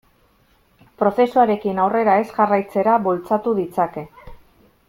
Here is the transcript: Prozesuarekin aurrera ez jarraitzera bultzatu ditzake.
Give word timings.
Prozesuarekin 1.01 1.83
aurrera 1.85 2.17
ez 2.23 2.25
jarraitzera 2.39 2.99
bultzatu 3.07 3.57
ditzake. 3.63 4.09